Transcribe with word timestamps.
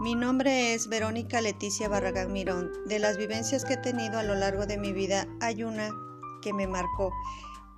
nombre 0.00 0.72
es 0.72 0.88
Verónica 0.88 1.40
Leticia 1.42 1.88
Barragán 1.88 2.32
Mirón. 2.32 2.72
De 2.86 2.98
las 2.98 3.18
vivencias 3.18 3.64
que 3.64 3.74
he 3.74 3.76
tenido 3.76 4.18
a 4.18 4.22
lo 4.22 4.34
largo 4.34 4.64
de 4.64 4.78
mi 4.78 4.92
vida, 4.92 5.28
hay 5.40 5.62
una 5.62 5.90
que 6.40 6.54
me 6.54 6.66
marcó. 6.66 7.12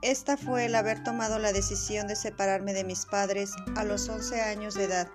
Esta 0.03 0.37
fue 0.37 0.67
el 0.67 0.75
haber 0.77 1.03
tomado 1.03 1.39
la 1.41 1.53
decisión 1.53 2.07
de 2.07 2.15
separarme 2.15 2.75
de 2.75 2.85
mis 2.85 3.07
padres 3.07 3.53
a 3.77 3.85
los 3.85 4.09
11 4.09 4.41
años 4.41 4.75
de 4.75 4.85
edad, 4.85 5.09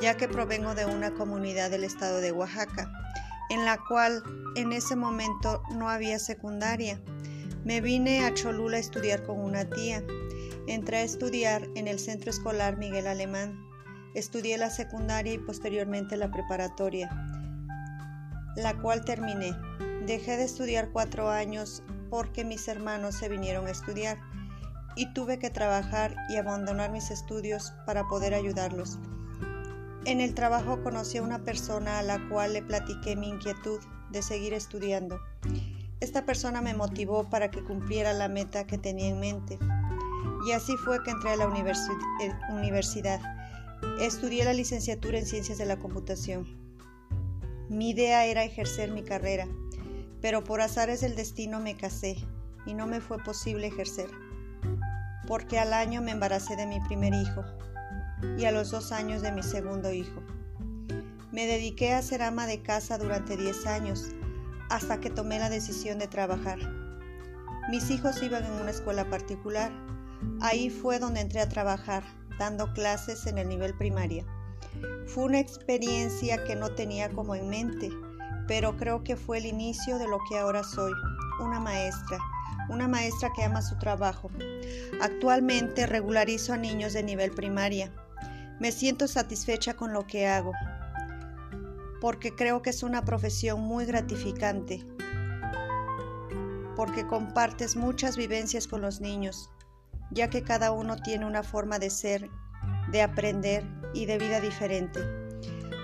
ya 0.00 0.16
que 0.16 0.28
provengo 0.28 0.74
de 0.74 0.86
una 0.86 1.12
comunidad 1.14 1.70
del 1.70 1.84
estado 1.84 2.20
de 2.20 2.32
Oaxaca, 2.32 2.90
en 3.50 3.64
la 3.64 3.78
cual 3.88 4.22
en 4.54 4.72
ese 4.72 4.94
momento 4.94 5.62
no 5.72 5.90
había 5.90 6.18
secundaria. 6.18 7.00
Me 7.64 7.80
vine 7.80 8.24
a 8.24 8.32
Cholula 8.34 8.76
a 8.76 8.80
estudiar 8.80 9.24
con 9.24 9.40
una 9.40 9.68
tía. 9.68 10.04
Entré 10.68 10.98
a 10.98 11.02
estudiar 11.02 11.68
en 11.74 11.88
el 11.88 11.98
Centro 11.98 12.30
Escolar 12.30 12.76
Miguel 12.76 13.08
Alemán. 13.08 13.66
Estudié 14.16 14.56
la 14.56 14.70
secundaria 14.70 15.34
y 15.34 15.38
posteriormente 15.38 16.16
la 16.16 16.30
preparatoria, 16.30 17.10
la 18.56 18.72
cual 18.80 19.04
terminé. 19.04 19.54
Dejé 20.06 20.38
de 20.38 20.44
estudiar 20.44 20.88
cuatro 20.90 21.28
años 21.28 21.82
porque 22.08 22.42
mis 22.42 22.66
hermanos 22.66 23.14
se 23.16 23.28
vinieron 23.28 23.66
a 23.66 23.72
estudiar 23.72 24.16
y 24.96 25.12
tuve 25.12 25.38
que 25.38 25.50
trabajar 25.50 26.16
y 26.30 26.36
abandonar 26.36 26.92
mis 26.92 27.10
estudios 27.10 27.74
para 27.84 28.08
poder 28.08 28.32
ayudarlos. 28.32 28.98
En 30.06 30.22
el 30.22 30.34
trabajo 30.34 30.82
conocí 30.82 31.18
a 31.18 31.22
una 31.22 31.44
persona 31.44 31.98
a 31.98 32.02
la 32.02 32.18
cual 32.30 32.54
le 32.54 32.62
platiqué 32.62 33.16
mi 33.16 33.28
inquietud 33.28 33.80
de 34.12 34.22
seguir 34.22 34.54
estudiando. 34.54 35.20
Esta 36.00 36.24
persona 36.24 36.62
me 36.62 36.72
motivó 36.72 37.28
para 37.28 37.50
que 37.50 37.62
cumpliera 37.62 38.14
la 38.14 38.28
meta 38.28 38.66
que 38.66 38.78
tenía 38.78 39.08
en 39.08 39.20
mente. 39.20 39.58
Y 40.48 40.52
así 40.52 40.74
fue 40.78 41.02
que 41.02 41.10
entré 41.10 41.32
a 41.32 41.36
la 41.36 41.44
eh, 41.44 42.32
universidad. 42.50 43.20
Estudié 44.00 44.44
la 44.44 44.52
licenciatura 44.52 45.18
en 45.18 45.26
Ciencias 45.26 45.58
de 45.58 45.66
la 45.66 45.78
Computación. 45.78 46.46
Mi 47.68 47.90
idea 47.90 48.26
era 48.26 48.44
ejercer 48.44 48.90
mi 48.92 49.02
carrera 49.02 49.48
pero 50.20 50.42
por 50.42 50.60
azares 50.60 51.00
del 51.00 51.14
destino 51.14 51.60
me 51.60 51.76
casé 51.76 52.16
y 52.66 52.74
no 52.74 52.86
me 52.86 53.00
fue 53.00 53.18
posible 53.18 53.68
ejercer, 53.68 54.10
porque 55.26 55.58
al 55.58 55.72
año 55.72 56.02
me 56.02 56.10
embaracé 56.10 56.56
de 56.56 56.66
mi 56.66 56.80
primer 56.80 57.14
hijo 57.14 57.44
y 58.36 58.44
a 58.44 58.50
los 58.50 58.70
dos 58.70 58.92
años 58.92 59.22
de 59.22 59.32
mi 59.32 59.42
segundo 59.42 59.92
hijo. 59.92 60.22
Me 61.30 61.46
dediqué 61.46 61.92
a 61.92 62.02
ser 62.02 62.22
ama 62.22 62.46
de 62.46 62.62
casa 62.62 62.98
durante 62.98 63.36
10 63.36 63.66
años, 63.66 64.06
hasta 64.70 65.00
que 65.00 65.10
tomé 65.10 65.38
la 65.38 65.50
decisión 65.50 65.98
de 65.98 66.08
trabajar. 66.08 66.58
Mis 67.70 67.90
hijos 67.90 68.22
iban 68.22 68.44
en 68.44 68.52
una 68.52 68.70
escuela 68.70 69.08
particular. 69.08 69.70
Ahí 70.40 70.70
fue 70.70 70.98
donde 70.98 71.20
entré 71.20 71.40
a 71.40 71.48
trabajar, 71.48 72.02
dando 72.38 72.72
clases 72.72 73.26
en 73.26 73.38
el 73.38 73.48
nivel 73.48 73.74
primaria. 73.74 74.24
Fue 75.06 75.24
una 75.24 75.40
experiencia 75.40 76.42
que 76.44 76.56
no 76.56 76.70
tenía 76.70 77.10
como 77.10 77.34
en 77.34 77.48
mente, 77.48 77.90
pero 78.46 78.76
creo 78.76 79.02
que 79.02 79.16
fue 79.16 79.38
el 79.38 79.46
inicio 79.46 79.98
de 79.98 80.08
lo 80.08 80.18
que 80.28 80.38
ahora 80.38 80.62
soy, 80.62 80.92
una 81.40 81.60
maestra, 81.60 82.18
una 82.68 82.88
maestra 82.88 83.30
que 83.34 83.44
ama 83.44 83.62
su 83.62 83.78
trabajo. 83.78 84.30
Actualmente 85.00 85.86
regularizo 85.86 86.52
a 86.52 86.56
niños 86.56 86.92
de 86.92 87.02
nivel 87.02 87.32
primaria. 87.32 87.92
Me 88.60 88.72
siento 88.72 89.06
satisfecha 89.06 89.74
con 89.74 89.92
lo 89.92 90.06
que 90.06 90.26
hago, 90.26 90.52
porque 92.00 92.34
creo 92.34 92.62
que 92.62 92.70
es 92.70 92.82
una 92.82 93.04
profesión 93.04 93.60
muy 93.60 93.84
gratificante, 93.84 94.84
porque 96.74 97.06
compartes 97.06 97.76
muchas 97.76 98.16
vivencias 98.16 98.66
con 98.66 98.80
los 98.80 99.00
niños, 99.00 99.50
ya 100.10 100.30
que 100.30 100.42
cada 100.42 100.72
uno 100.72 100.96
tiene 100.96 101.26
una 101.26 101.42
forma 101.42 101.78
de 101.78 101.90
ser, 101.90 102.30
de 102.90 103.02
aprender 103.02 103.64
y 103.92 104.06
de 104.06 104.18
vida 104.18 104.40
diferente. 104.40 105.00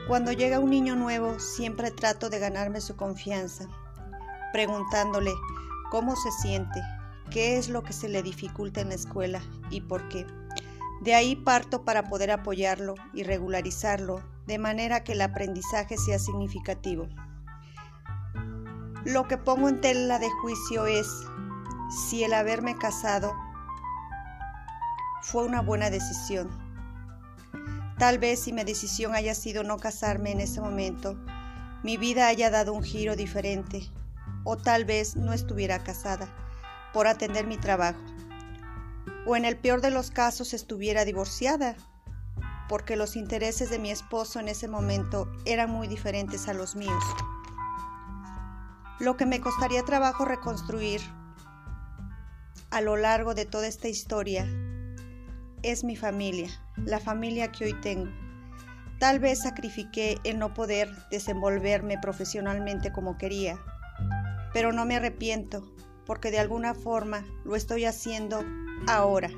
Cuando 0.09 0.33
llega 0.33 0.59
un 0.59 0.71
niño 0.71 0.97
nuevo, 0.97 1.39
siempre 1.39 1.91
trato 1.91 2.29
de 2.29 2.39
ganarme 2.39 2.81
su 2.81 2.97
confianza, 2.97 3.69
preguntándole 4.53 5.33
cómo 5.91 6.17
se 6.17 6.31
siente, 6.33 6.83
qué 7.31 7.57
es 7.57 7.69
lo 7.69 7.83
que 7.83 7.93
se 7.93 8.09
le 8.09 8.23
dificulta 8.23 8.81
en 8.81 8.89
la 8.89 8.95
escuela 8.95 9.41
y 9.71 9.81
por 9.83 10.09
qué. 10.09 10.27
De 11.03 11.15
ahí 11.15 11.37
parto 11.37 11.85
para 11.85 12.05
poder 12.05 12.31
apoyarlo 12.31 12.95
y 13.13 13.23
regularizarlo 13.23 14.23
de 14.47 14.59
manera 14.59 15.05
que 15.05 15.13
el 15.13 15.23
aprendizaje 15.23 15.97
sea 15.97 16.19
significativo. 16.19 17.09
Lo 19.05 19.27
que 19.27 19.37
pongo 19.37 19.69
en 19.69 19.81
tela 19.81 20.19
de 20.19 20.31
juicio 20.31 20.87
es 20.87 21.09
si 22.09 22.23
el 22.23 22.35
haberme 22.35 22.77
casado 22.77 23.35
fue 25.23 25.45
una 25.45 25.63
buena 25.63 25.91
decisión 25.91 26.51
Tal 28.03 28.19
vez 28.19 28.41
si 28.41 28.53
mi 28.53 28.65
decisión 28.65 29.15
haya 29.15 29.33
sido 29.33 29.63
no 29.63 29.77
casarme 29.77 30.33
en 30.33 30.41
ese 30.41 30.61
momento, 30.61 31.15
mi 31.85 31.97
vida 31.97 32.27
haya 32.27 32.51
dado 32.51 32.73
un 32.73 32.83
giro 32.83 33.15
diferente, 33.15 33.89
o 34.43 34.57
tal 34.57 34.85
vez 34.85 35.15
no 35.15 35.33
estuviera 35.33 35.85
casada 35.85 36.27
por 36.93 37.07
atender 37.07 37.47
mi 37.47 37.59
trabajo, 37.59 38.01
o 39.25 39.37
en 39.37 39.45
el 39.45 39.57
peor 39.57 39.83
de 39.83 39.93
los 39.93 40.11
casos 40.11 40.53
estuviera 40.53 41.05
divorciada, 41.05 41.77
porque 42.69 42.97
los 42.97 43.15
intereses 43.15 43.71
de 43.71 43.79
mi 43.79 43.93
esposo 43.93 44.41
en 44.41 44.49
ese 44.49 44.67
momento 44.67 45.31
eran 45.45 45.71
muy 45.71 45.87
diferentes 45.87 46.49
a 46.49 46.55
los 46.55 46.75
míos. 46.75 47.05
Lo 48.99 49.17
que 49.17 49.27
me 49.27 49.41
costaría 49.41 49.85
trabajo 49.85 50.25
reconstruir 50.25 51.01
a 52.73 52.81
lo 52.81 52.97
largo 52.97 53.35
de 53.35 53.45
toda 53.45 53.69
esta 53.69 53.87
historia 53.87 54.45
es 55.63 55.85
mi 55.85 55.97
familia, 55.97 56.49
la 56.77 57.01
familia 57.01 57.53
que 57.53 57.65
hoy 57.65 57.75
tengo. 57.81 58.11
Tal 58.99 59.19
vez 59.19 59.43
sacrifiqué 59.43 60.19
el 60.25 60.39
no 60.39 60.55
poder 60.55 60.89
desenvolverme 61.11 61.99
profesionalmente 61.99 62.93
como 62.93 63.19
quería, 63.19 63.59
pero 64.53 64.73
no 64.73 64.85
me 64.85 64.97
arrepiento 64.97 65.73
porque 66.07 66.31
de 66.31 66.39
alguna 66.39 66.75
forma 66.75 67.25
lo 67.45 67.57
estoy 67.57 67.85
haciendo 67.85 68.45
ahora. 68.87 69.31